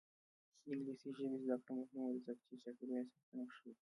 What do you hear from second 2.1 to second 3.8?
ده ځکه چې چاپیریال ساتنه ښيي.